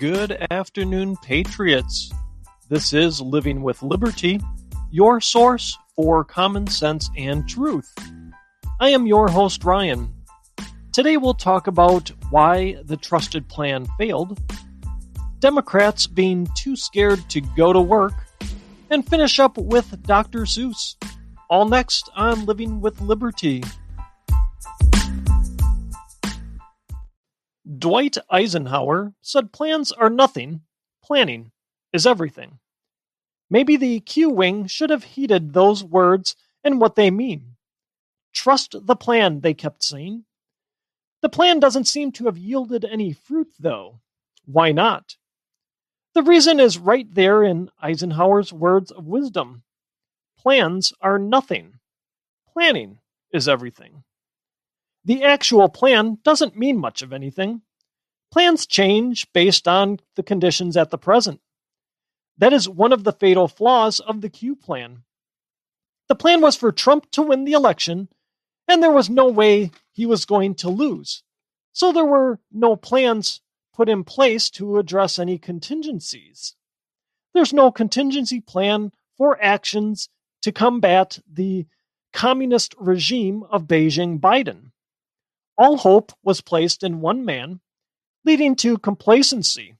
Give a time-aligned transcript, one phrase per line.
[0.00, 2.10] Good afternoon, Patriots.
[2.70, 4.40] This is Living with Liberty,
[4.90, 7.94] your source for common sense and truth.
[8.80, 10.14] I am your host, Ryan.
[10.94, 14.40] Today we'll talk about why the trusted plan failed,
[15.38, 18.14] Democrats being too scared to go to work,
[18.88, 20.44] and finish up with Dr.
[20.44, 20.94] Seuss.
[21.50, 23.62] All next on Living with Liberty.
[27.78, 30.62] Dwight Eisenhower said plans are nothing,
[31.02, 31.52] planning
[31.92, 32.58] is everything.
[33.48, 37.56] Maybe the Q Wing should have heeded those words and what they mean.
[38.32, 40.24] Trust the plan, they kept saying.
[41.20, 44.00] The plan doesn't seem to have yielded any fruit, though.
[44.46, 45.16] Why not?
[46.14, 49.62] The reason is right there in Eisenhower's words of wisdom
[50.38, 51.78] plans are nothing,
[52.52, 52.98] planning
[53.32, 54.02] is everything.
[55.04, 57.62] The actual plan doesn't mean much of anything.
[58.30, 61.40] Plans change based on the conditions at the present.
[62.38, 65.02] That is one of the fatal flaws of the Q plan.
[66.08, 68.08] The plan was for Trump to win the election,
[68.66, 71.22] and there was no way he was going to lose.
[71.72, 73.40] So there were no plans
[73.72, 76.56] put in place to address any contingencies.
[77.32, 80.08] There's no contingency plan for actions
[80.42, 81.66] to combat the
[82.12, 84.69] communist regime of Beijing Biden.
[85.60, 87.60] All hope was placed in one man,
[88.24, 89.76] leading to complacency,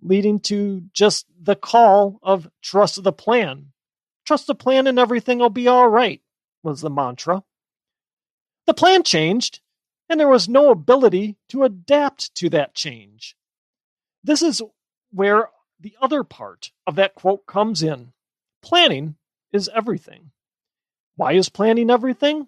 [0.00, 3.72] leading to just the call of trust the plan.
[4.24, 6.22] Trust the plan and everything will be all right,
[6.62, 7.44] was the mantra.
[8.64, 9.60] The plan changed,
[10.08, 13.36] and there was no ability to adapt to that change.
[14.24, 14.62] This is
[15.10, 18.14] where the other part of that quote comes in.
[18.62, 19.16] Planning
[19.52, 20.30] is everything.
[21.16, 22.46] Why is planning everything?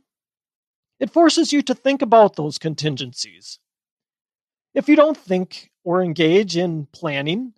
[1.05, 3.59] It forces you to think about those contingencies.
[4.73, 7.53] If you don't think or engage in planning,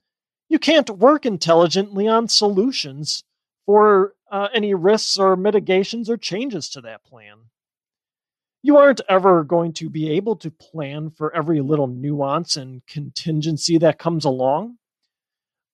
[0.48, 3.22] you can't work intelligently on solutions
[3.64, 7.36] for uh, any risks or mitigations or changes to that plan.
[8.64, 13.78] You aren't ever going to be able to plan for every little nuance and contingency
[13.78, 14.78] that comes along.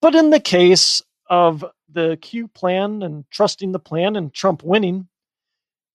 [0.02, 1.00] But in the case
[1.30, 5.08] of the Q plan and trusting the plan and Trump winning,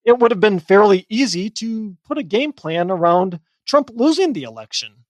[0.08, 4.44] it would have been fairly easy to put a game plan around Trump losing the
[4.44, 5.04] election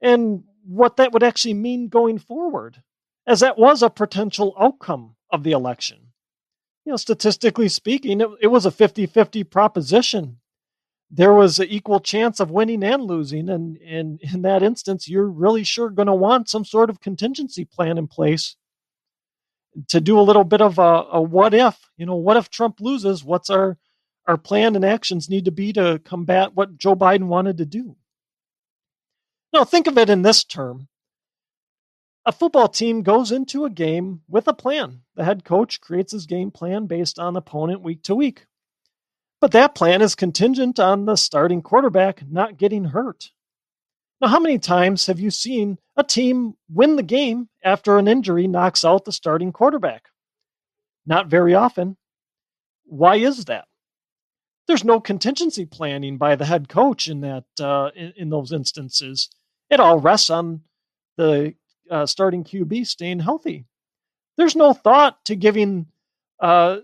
[0.00, 2.82] and what that would actually mean going forward,
[3.26, 5.98] as that was a potential outcome of the election.
[6.86, 10.38] You know, statistically speaking, it, it was a 50 50 proposition.
[11.10, 13.50] There was an equal chance of winning and losing.
[13.50, 17.66] And, and in that instance, you're really sure going to want some sort of contingency
[17.66, 18.56] plan in place
[19.88, 21.90] to do a little bit of a, a what if.
[21.98, 23.22] You know, what if Trump loses?
[23.22, 23.76] What's our
[24.26, 27.96] our plan and actions need to be to combat what Joe Biden wanted to do?
[29.52, 30.88] Now, think of it in this term.
[32.24, 35.02] A football team goes into a game with a plan.
[35.16, 38.46] The head coach creates his game plan based on opponent week to week.
[39.40, 43.32] But that plan is contingent on the starting quarterback not getting hurt.
[44.20, 48.46] Now, how many times have you seen a team win the game after an injury
[48.46, 50.04] knocks out the starting quarterback?
[51.04, 51.96] Not very often.
[52.84, 53.64] Why is that?
[54.66, 59.28] There's no contingency planning by the head coach in that uh, in, in, those instances.
[59.70, 60.62] It all rests on
[61.16, 61.54] the
[61.90, 63.66] uh, starting QB staying healthy.
[64.36, 65.86] There's no thought to giving
[66.40, 66.78] uh,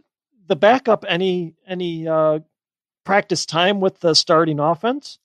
[0.46, 2.40] the backup any any uh,
[3.04, 5.18] practice time with the starting offense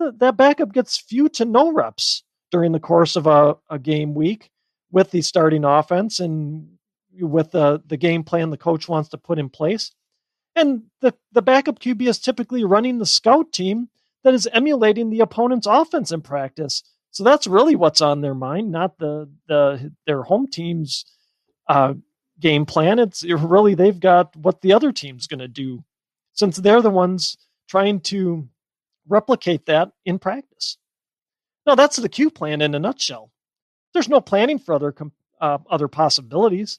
[0.00, 4.50] that backup gets few to no reps during the course of a, a game week
[4.90, 6.68] with the starting offense and
[7.20, 9.92] with the, the game plan the coach wants to put in place.
[10.60, 13.88] And the, the backup QB is typically running the scout team
[14.24, 16.82] that is emulating the opponent's offense in practice.
[17.10, 21.06] So that's really what's on their mind, not the, the their home team's
[21.66, 21.94] uh,
[22.38, 22.98] game plan.
[22.98, 25.82] It's really they've got what the other team's going to do,
[26.34, 27.38] since they're the ones
[27.68, 28.48] trying to
[29.08, 30.76] replicate that in practice.
[31.66, 33.32] Now, that's the Q plan in a nutshell.
[33.92, 34.94] There's no planning for other
[35.40, 36.78] uh, other possibilities,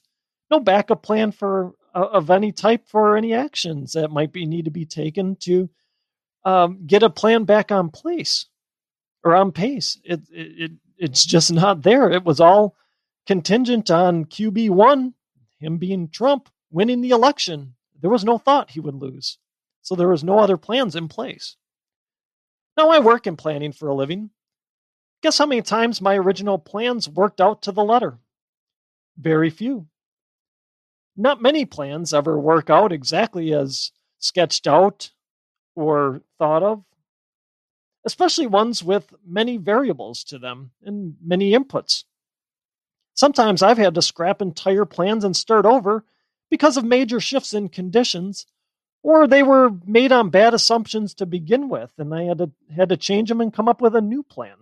[0.50, 4.70] no backup plan for of any type for any actions that might be need to
[4.70, 5.68] be taken to
[6.44, 8.46] um, get a plan back on place
[9.24, 9.98] or on pace.
[10.04, 12.10] It, it it's just not there.
[12.10, 12.76] It was all
[13.26, 15.14] contingent on QB one,
[15.58, 17.74] him being Trump, winning the election.
[18.00, 19.38] There was no thought he would lose,
[19.80, 21.56] so there was no other plans in place.
[22.76, 24.30] Now, I work in planning for a living.
[25.22, 28.18] Guess how many times my original plans worked out to the letter?
[29.16, 29.86] Very few.
[31.16, 35.10] Not many plans ever work out exactly as sketched out
[35.74, 36.84] or thought of,
[38.04, 42.04] especially ones with many variables to them and many inputs.
[43.14, 46.04] Sometimes I've had to scrap entire plans and start over
[46.50, 48.46] because of major shifts in conditions,
[49.02, 52.88] or they were made on bad assumptions to begin with, and I had to had
[52.88, 54.56] to change them and come up with a new plan.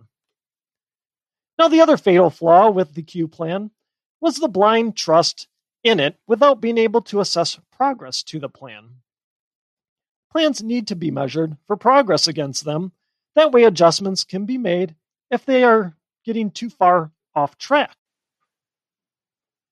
[1.57, 3.71] Now, the other fatal flaw with the Q plan
[4.19, 5.47] was the blind trust
[5.83, 9.01] in it without being able to assess progress to the plan.
[10.31, 12.91] Plans need to be measured for progress against them.
[13.35, 14.95] That way, adjustments can be made
[15.29, 17.95] if they are getting too far off track.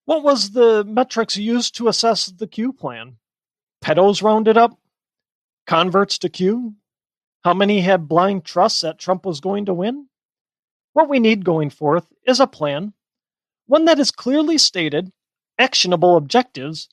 [0.05, 3.17] What was the metrics used to assess the Q plan?
[3.81, 4.77] Pedos rounded up?
[5.67, 6.73] Converts to Q?
[7.43, 10.07] How many had blind trust that Trump was going to win?
[10.93, 12.93] What we need going forth is a plan,
[13.67, 15.11] one that is clearly stated,
[15.59, 16.89] actionable objectives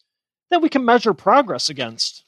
[0.51, 2.25] that we can measure progress against.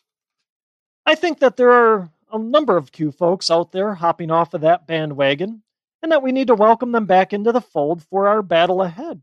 [1.04, 4.60] I think that there are a number of Q folks out there hopping off of
[4.62, 5.62] that bandwagon,
[6.02, 9.20] and that we need to welcome them back into the fold for our battle ahead.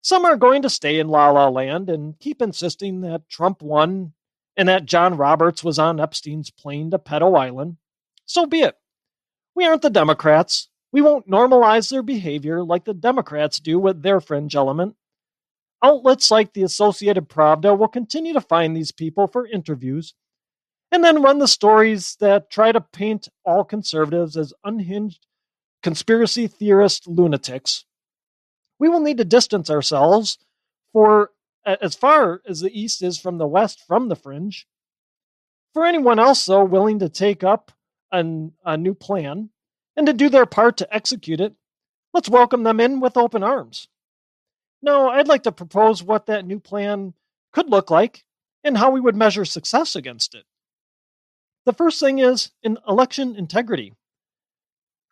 [0.00, 4.14] Some are going to stay in La La Land and keep insisting that Trump won
[4.56, 7.76] and that John Roberts was on Epstein's plane to Pedo Island.
[8.26, 8.76] So be it.
[9.54, 10.68] We aren't the Democrats.
[10.90, 14.96] We won't normalize their behavior like the Democrats do with their fringe element.
[15.82, 20.14] Outlets like the Associated Pravda will continue to find these people for interviews
[20.92, 25.26] and then run the stories that try to paint all conservatives as unhinged
[25.82, 27.84] conspiracy theorist lunatics.
[28.78, 30.38] We will need to distance ourselves
[30.92, 31.30] for
[31.64, 34.66] as far as the East is from the West from the fringe.
[35.72, 37.72] For anyone else, though, willing to take up
[38.10, 39.50] an, a new plan
[39.96, 41.54] and to do their part to execute it,
[42.12, 43.88] let's welcome them in with open arms.
[44.82, 47.14] Now, I'd like to propose what that new plan
[47.52, 48.24] could look like
[48.64, 50.44] and how we would measure success against it.
[51.64, 53.94] The first thing is in election integrity.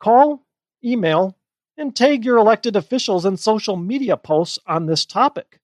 [0.00, 0.44] Call,
[0.84, 1.37] email,
[1.76, 5.61] and tag your elected officials in social media posts on this topic.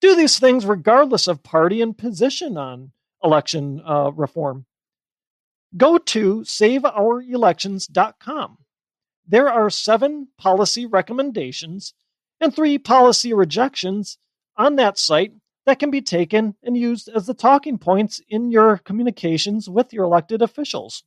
[0.00, 2.92] Do these things regardless of party and position on
[3.22, 4.64] election uh, reform.
[5.76, 8.58] Go to saveourelections.com.
[9.26, 11.94] There are seven policy recommendations
[12.40, 14.18] and three policy rejections
[14.56, 15.32] on that site
[15.66, 20.04] that can be taken and used as the talking points in your communications with your
[20.04, 21.04] elected officials.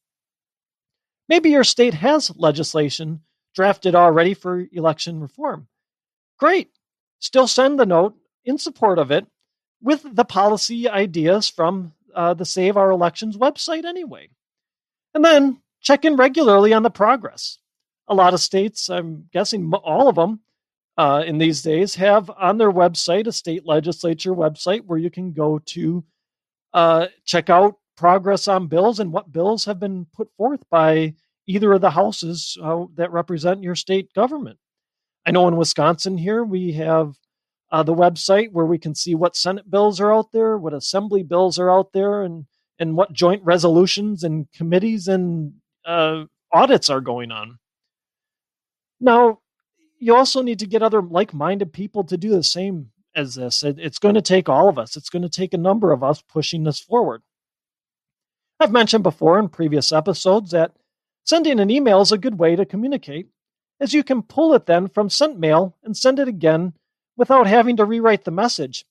[1.29, 3.21] Maybe your state has legislation
[3.53, 5.67] drafted already for election reform.
[6.39, 6.69] Great.
[7.19, 8.15] Still send the note
[8.45, 9.25] in support of it
[9.81, 14.29] with the policy ideas from uh, the Save Our Elections website anyway.
[15.13, 17.59] And then check in regularly on the progress.
[18.07, 20.39] A lot of states, I'm guessing all of them,
[20.97, 25.31] uh, in these days have on their website a state legislature website where you can
[25.31, 26.03] go to
[26.73, 31.13] uh, check out progress on bills and what bills have been put forth by
[31.47, 34.59] either of the houses uh, that represent your state government.
[35.25, 37.15] I know in Wisconsin here we have
[37.71, 41.23] uh, the website where we can see what Senate bills are out there, what Assembly
[41.23, 42.45] bills are out there, and
[42.79, 45.53] and what joint resolutions and committees and
[45.85, 47.57] uh, audits are going on.
[48.99, 49.39] Now,
[49.99, 53.63] you also need to get other like-minded people to do the same as this.
[53.63, 54.95] It, it's going to take all of us.
[54.95, 57.23] It's going to take a number of us pushing this forward.
[58.59, 60.73] I've mentioned before in previous episodes that
[61.23, 63.27] sending an email is a good way to communicate,
[63.79, 66.73] as you can pull it then from sent mail and send it again
[67.15, 68.85] without having to rewrite the message.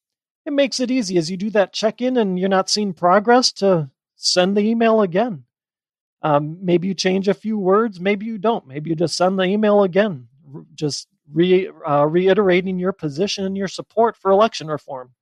[0.45, 3.50] It makes it easy as you do that check in and you're not seeing progress
[3.52, 5.45] to send the email again.
[6.23, 8.66] Um, maybe you change a few words, maybe you don't.
[8.66, 10.28] Maybe you just send the email again
[10.75, 15.12] just re, uh, reiterating your position and your support for election reform.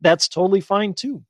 [0.00, 1.24] That's totally fine too.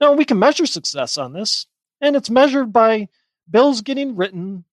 [0.00, 1.66] Now, we can measure success on this,
[2.00, 3.08] and it's measured by
[3.50, 4.64] bills getting written,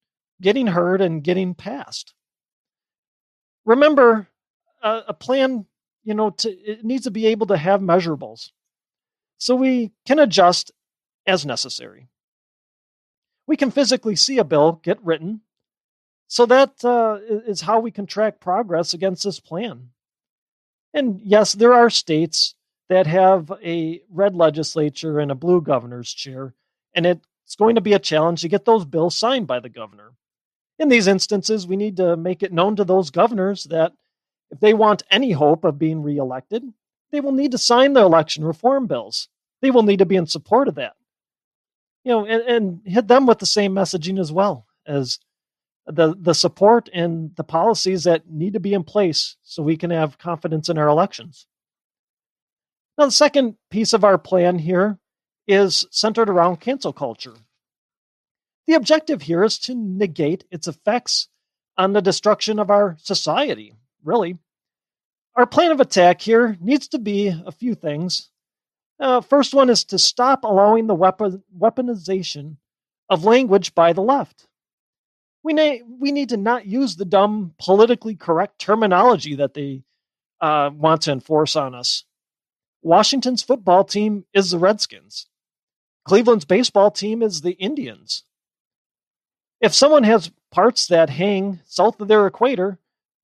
[0.41, 2.13] getting heard, and getting passed.
[3.65, 4.27] Remember,
[4.81, 5.65] uh, a plan,
[6.03, 8.51] you know, to, it needs to be able to have measurables.
[9.37, 10.71] So we can adjust
[11.25, 12.09] as necessary.
[13.47, 15.41] We can physically see a bill get written
[16.27, 19.89] so that uh, is how we can track progress against this plan.
[20.93, 22.55] And yes, there are states
[22.89, 26.53] that have a red legislature and a blue governor's chair,
[26.93, 30.11] and it's going to be a challenge to get those bills signed by the governor.
[30.79, 33.93] In these instances, we need to make it known to those governors that
[34.51, 36.63] if they want any hope of being reelected,
[37.11, 39.27] they will need to sign the election reform bills.
[39.61, 40.95] They will need to be in support of that.
[42.03, 45.19] You know, and, and hit them with the same messaging as well as
[45.85, 49.89] the the support and the policies that need to be in place so we can
[49.89, 51.47] have confidence in our elections.
[52.97, 54.99] Now, the second piece of our plan here
[55.47, 57.33] is centered around cancel culture.
[58.67, 61.27] The objective here is to negate its effects
[61.77, 63.73] on the destruction of our society.
[64.03, 64.37] really.
[65.35, 68.29] Our plan of attack here needs to be a few things.
[68.99, 72.57] Uh, first one is to stop allowing the weapon, weaponization
[73.09, 74.47] of language by the left.
[75.43, 79.83] We, na- we need to not use the dumb, politically correct terminology that they
[80.41, 82.05] uh, want to enforce on us.
[82.81, 85.27] Washington's football team is the Redskins.
[86.05, 88.23] Cleveland's baseball team is the Indians.
[89.61, 92.79] If someone has parts that hang south of their equator,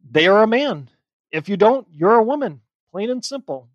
[0.09, 0.89] they are a man.
[1.31, 2.61] If you don't, you're a woman.
[2.91, 3.69] Plain and simple.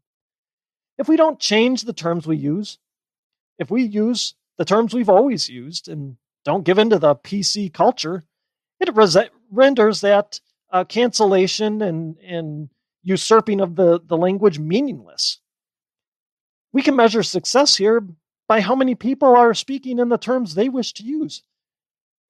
[0.97, 2.79] If we don't change the terms we use,
[3.59, 7.73] if we use the terms we've always used and don't give in to the PC
[7.73, 8.25] culture,
[8.81, 9.17] it res-
[9.51, 10.41] renders that
[10.71, 12.69] uh, cancellation and, and
[13.03, 15.39] usurping of the, the language meaningless.
[16.73, 18.05] We can measure success here
[18.49, 21.43] by how many people are speaking in the terms they wish to use,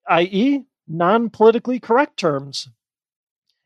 [0.08, 2.68] i.e., non politically correct terms.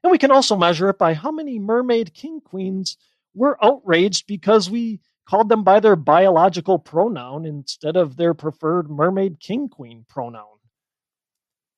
[0.04, 2.96] And we can also measure it by how many mermaid king queens
[3.34, 9.40] were outraged because we called them by their biological pronoun instead of their preferred mermaid
[9.40, 10.46] king queen pronoun.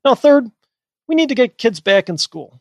[0.04, 0.50] Now, third,
[1.10, 2.60] we need to get kids back in school.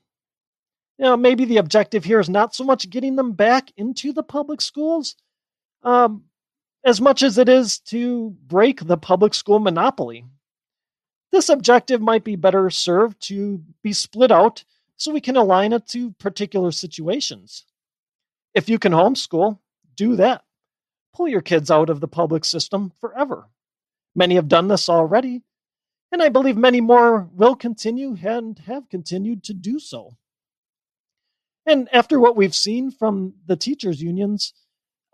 [0.98, 4.60] Now, maybe the objective here is not so much getting them back into the public
[4.60, 5.16] schools,
[5.84, 6.24] um,
[6.84, 10.26] as much as it is to break the public school monopoly.
[11.32, 14.64] This objective might be better served to be split out
[14.98, 17.66] so we can align it to particular situations.
[18.56, 19.60] If you can homeschool,
[19.94, 20.44] do that.
[21.14, 23.48] Pull your kids out of the public system forever.
[24.16, 25.44] Many have done this already,
[26.12, 30.16] and I believe many more will continue and have continued to do so.
[31.66, 34.54] And after what we've seen from the teachers' unions,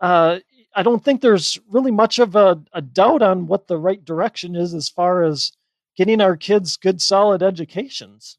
[0.00, 0.38] uh,
[0.74, 4.54] I don't think there's really much of a, a doubt on what the right direction
[4.54, 5.52] is as far as
[5.96, 8.38] getting our kids good, solid educations.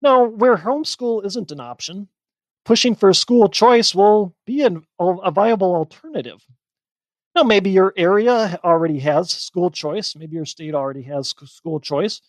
[0.00, 2.08] Now, where homeschool isn't an option,
[2.64, 6.44] pushing for school choice will be an, a viable alternative.
[7.38, 10.16] Now, maybe your area already has school choice.
[10.16, 12.20] Maybe your state already has school choice.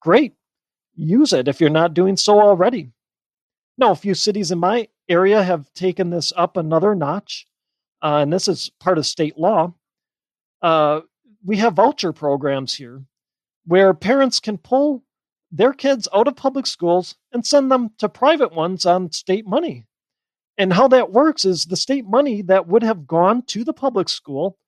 [0.00, 0.34] Great.
[0.96, 2.90] Use it if you're not doing so already.
[3.76, 7.46] Now, a few cities in my area have taken this up another notch
[8.02, 9.74] uh, and this is part of state law,
[10.60, 11.02] uh,
[11.44, 13.04] we have voucher programs here
[13.64, 15.04] where parents can pull
[15.52, 19.86] their kids out of public schools and send them to private ones on state money.
[20.58, 24.08] And how that works is the state money that would have gone to the public
[24.08, 24.58] school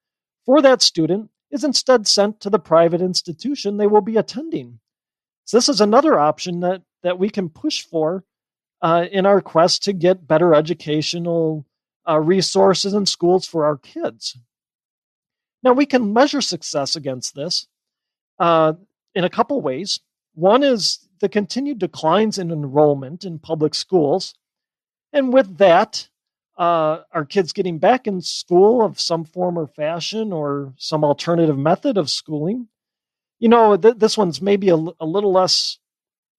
[0.47, 4.79] for that student is instead sent to the private institution they will be attending.
[5.45, 8.25] So this is another option that that we can push for
[8.83, 11.67] uh, in our quest to get better educational
[12.09, 14.37] uh, resources and schools for our kids.
[15.63, 17.67] Now, we can measure success against this
[18.39, 18.75] uh,
[19.15, 20.01] in a couple ways.
[20.35, 24.35] One is the continued declines in enrollment in public schools.
[25.13, 26.09] And with that,
[26.57, 31.59] uh, are kids getting back in school of some form or fashion or some alternative
[31.59, 32.69] method of schooling?
[33.39, 35.79] You know, th- this one's maybe a, little less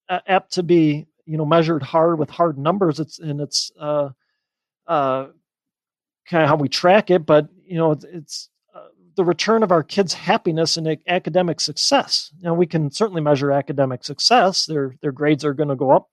[0.09, 2.99] apt to be, you know, measured hard with hard numbers.
[2.99, 4.09] It's and it's uh,
[4.87, 5.27] uh,
[6.27, 9.71] kind of how we track it, but you know, it's, it's uh, the return of
[9.71, 12.31] our kids' happiness and academic success.
[12.41, 16.09] Now, we can certainly measure academic success; their their grades are going to go up.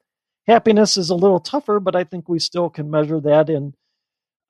[0.49, 3.75] Happiness is a little tougher, but I think we still can measure that in,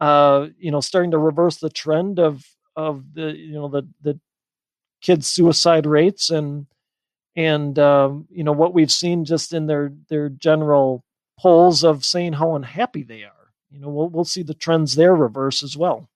[0.01, 2.45] uh, you know, starting to reverse the trend of
[2.77, 4.19] of the you know the the
[5.03, 6.67] kids' suicide rates and
[7.37, 11.05] and um, you know what we've seen just in their their general
[11.39, 13.33] polls of saying how unhappy they are
[13.71, 16.09] you know, we'll, we'll see the trends there reverse as well.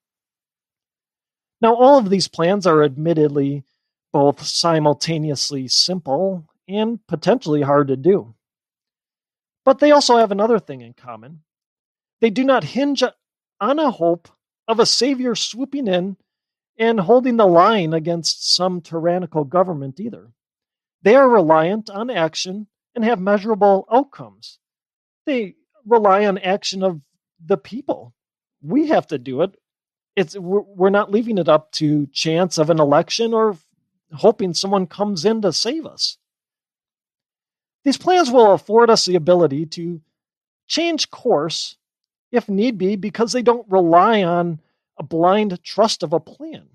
[1.60, 3.64] Now, all of these plans are admittedly
[4.12, 8.34] both simultaneously simple and potentially hard to do.
[9.64, 11.42] But they also have another thing in common.
[12.20, 13.02] They do not hinge
[13.60, 14.28] on a hope
[14.66, 16.16] of a savior swooping in
[16.78, 20.32] and holding the line against some tyrannical government either.
[21.02, 24.58] They are reliant on action and have measurable outcomes.
[25.26, 27.00] They rely on action of
[27.44, 28.14] the people.
[28.62, 29.56] We have to do it.
[30.14, 33.56] It's we're, not leaving it up to chance of an election or
[34.12, 36.18] hoping someone comes in to save us.
[37.84, 40.00] These plans will afford us the ability to
[40.66, 41.76] change course
[42.30, 44.60] if need be because they don't rely on
[44.98, 46.68] a blind trust of a plan.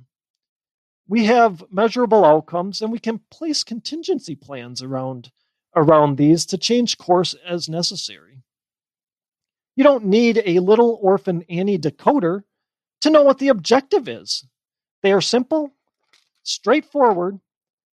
[1.07, 5.31] We have measurable outcomes and we can place contingency plans around
[5.75, 8.41] around these to change course as necessary.
[9.75, 12.43] You don't need a little orphan Annie decoder
[13.01, 14.45] to know what the objective is.
[15.03, 15.71] They are simple,
[16.41, 17.39] straightforward,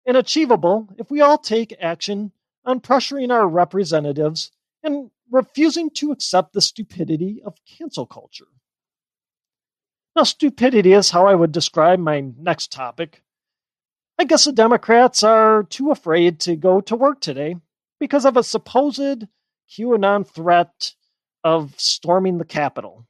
[0.06, 2.30] and achievable if we all take action
[2.64, 4.50] on pressuring our representatives
[4.82, 8.46] and refusing to accept the stupidity of cancel culture.
[10.14, 13.22] Now, stupidity is how I would describe my next topic.
[14.18, 17.56] I guess the Democrats are too afraid to go to work today
[17.98, 19.26] because of a supposed
[19.70, 20.92] QAnon threat
[21.42, 23.06] of storming the Capitol.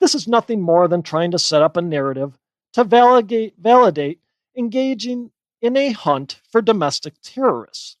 [0.00, 2.36] This is nothing more than trying to set up a narrative
[2.72, 4.20] to validate, validate
[4.56, 5.30] engaging
[5.62, 7.96] in a hunt for domestic terrorists.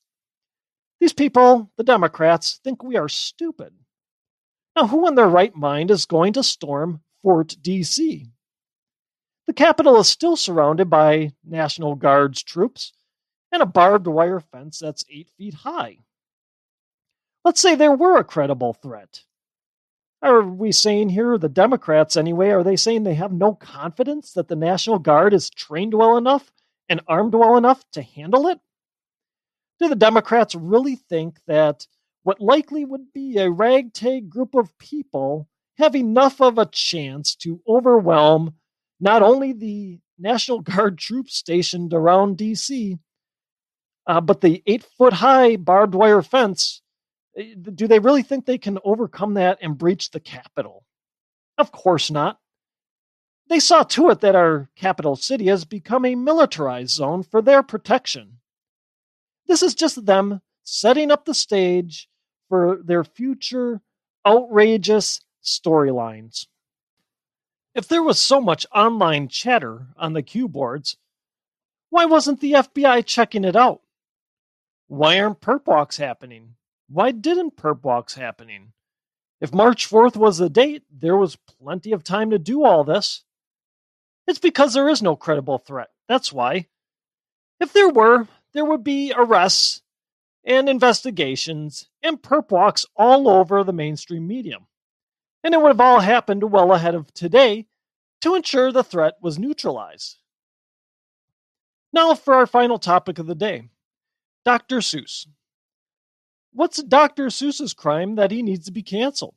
[1.00, 3.74] These people, the Democrats, think we are stupid.
[4.74, 8.30] Now, who in their right mind is going to storm Fort D.C.?
[9.46, 12.92] The Capitol is still surrounded by National Guards troops
[13.52, 15.98] and a barbed wire fence that's eight feet high.
[17.44, 19.22] Let's say there were a credible threat.
[20.20, 24.48] Are we saying here, the Democrats anyway, are they saying they have no confidence that
[24.48, 26.50] the National Guard is trained well enough
[26.88, 28.58] and armed well enough to handle it?
[29.80, 31.86] Do the Democrats really think that
[32.22, 37.60] what likely would be a ragtag group of people have enough of a chance to
[37.68, 38.54] overwhelm
[38.98, 42.98] not only the National Guard troops stationed around DC,
[44.06, 46.82] uh, but the eight foot high barbed wire fence?
[47.36, 50.84] Eh, do they really think they can overcome that and breach the Capitol?
[51.58, 52.38] Of course not.
[53.48, 57.62] They saw to it that our capital city has become a militarized zone for their
[57.62, 58.38] protection.
[59.46, 62.08] This is just them setting up the stage
[62.48, 63.80] for their future
[64.26, 66.46] outrageous storylines.
[67.74, 70.96] If there was so much online chatter on the Q boards,
[71.90, 73.82] why wasn't the FBI checking it out?
[74.88, 76.54] Why aren't perp walks happening?
[76.88, 78.72] Why didn't perp walks happening?
[79.40, 83.24] If March 4th was the date, there was plenty of time to do all this.
[84.26, 85.90] It's because there is no credible threat.
[86.08, 86.66] That's why.
[87.60, 88.26] If there were,
[88.56, 89.82] there would be arrests
[90.42, 94.58] and investigations and perp walks all over the mainstream media.
[95.44, 97.66] And it would have all happened well ahead of today
[98.22, 100.16] to ensure the threat was neutralized.
[101.92, 103.68] Now for our final topic of the day
[104.44, 104.78] Dr.
[104.78, 105.26] Seuss.
[106.52, 107.26] What's Dr.
[107.26, 109.34] Seuss's crime that he needs to be canceled?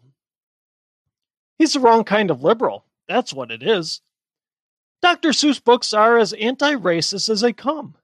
[1.58, 2.86] He's the wrong kind of liberal.
[3.10, 4.00] That's what it is.
[5.02, 5.30] Dr.
[5.30, 7.96] Seuss books are as anti racist as they come.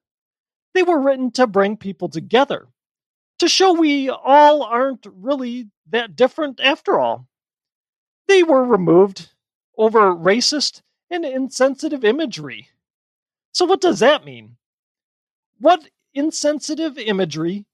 [0.76, 2.68] They were written to bring people together,
[3.40, 7.30] to show we all aren't really that different after all.
[8.28, 9.30] They were removed
[9.78, 12.68] over racist and insensitive imagery.
[13.54, 14.58] So, what does that mean?
[15.60, 17.66] What insensitive imagery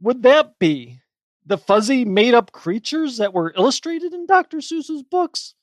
[0.00, 1.00] would that be?
[1.44, 4.58] The fuzzy, made up creatures that were illustrated in Dr.
[4.58, 5.54] Seuss's books?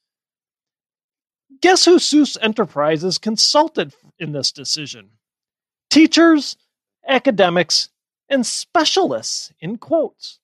[1.62, 5.12] Guess who Seuss Enterprises consulted in this decision?
[5.94, 6.58] Teachers,
[7.08, 7.90] academics,
[8.28, 10.40] and specialists, in quotes.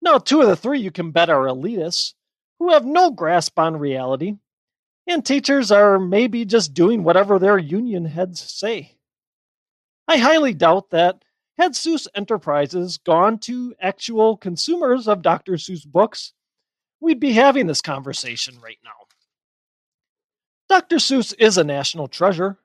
[0.00, 2.14] Now, two of the three you can bet are elitists
[2.58, 4.36] who have no grasp on reality,
[5.06, 8.96] and teachers are maybe just doing whatever their union heads say.
[10.08, 11.22] I highly doubt that
[11.58, 15.54] had Seuss Enterprises gone to actual consumers of Dr.
[15.54, 16.32] Seuss books,
[16.98, 18.90] we'd be having this conversation right now.
[20.70, 20.96] Dr.
[20.96, 22.58] Seuss is a national treasure,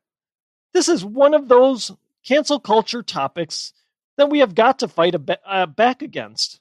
[0.73, 1.91] this is one of those
[2.25, 3.73] cancel culture topics
[4.17, 6.59] that we have got to fight uh, back against.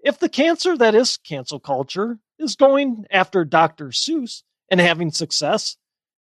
[0.00, 3.88] If the cancer that is cancel culture is going after Dr.
[3.88, 5.76] Seuss and having success,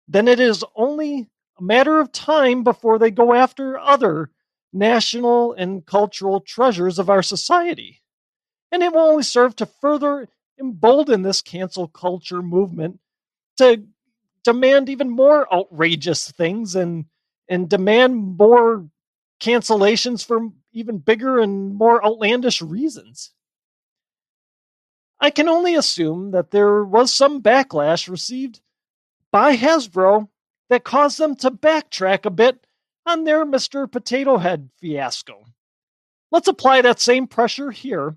[0.08, 4.30] then it is only a matter of time before they go after other
[4.72, 8.02] national and cultural treasures of our society.
[8.72, 13.00] And it will only serve to further embolden this cancel culture movement
[13.58, 13.84] to
[14.46, 17.04] demand even more outrageous things and
[17.48, 18.88] and demand more
[19.40, 23.32] cancellations for even bigger and more outlandish reasons.
[25.18, 28.60] I can only assume that there was some backlash received
[29.32, 30.28] by Hasbro
[30.70, 32.66] that caused them to backtrack a bit
[33.04, 33.90] on their Mr.
[33.90, 35.44] Potato Head fiasco.
[36.30, 38.16] Let's apply that same pressure here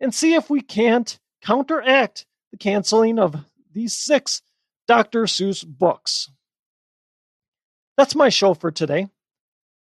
[0.00, 3.36] and see if we can't counteract the canceling of
[3.72, 4.42] these six
[4.88, 5.24] Dr.
[5.24, 6.30] Seuss books.
[7.98, 9.08] That's my show for today.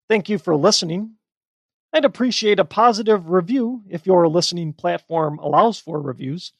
[0.08, 1.16] Thank you for listening.
[1.92, 6.52] I'd appreciate a positive review if your listening platform allows for reviews.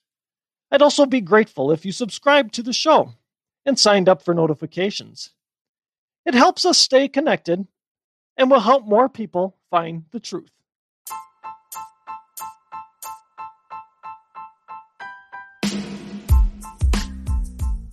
[0.73, 3.15] I'd also be grateful if you subscribe to the show
[3.65, 5.31] and signed up for notifications.
[6.27, 7.67] It helps us stay connected
[8.37, 10.51] and will help more people find the truth.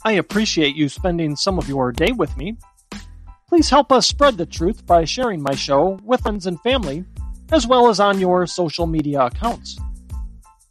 [0.09, 2.57] I appreciate you spending some of your day with me.
[3.47, 7.05] Please help us spread the truth by sharing my show with friends and family,
[7.51, 9.77] as well as on your social media accounts.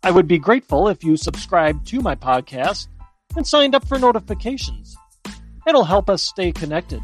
[0.02, 2.88] I would be grateful if you subscribed to my podcast
[3.36, 4.96] and signed up for notifications.
[5.68, 7.00] It'll help us stay connected.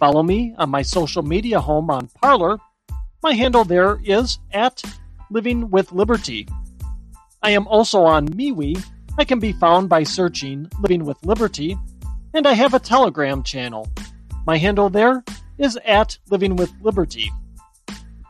[0.00, 2.58] Follow me on my social media home on Parler.
[3.22, 4.82] My handle there is at
[5.30, 6.48] Living with Liberty.
[7.40, 8.84] I am also on MeWe.
[9.16, 11.78] I can be found by searching Living with Liberty,
[12.34, 13.88] and I have a Telegram channel.
[14.44, 15.22] My handle there
[15.56, 17.30] is at Living with Liberty.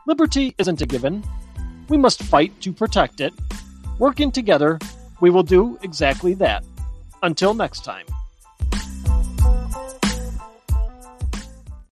[0.05, 1.23] Liberty isn't a given.
[1.89, 3.33] We must fight to protect it.
[3.97, 4.77] Working together,
[5.21, 6.63] we will do exactly that.
[7.23, 8.05] Until next time.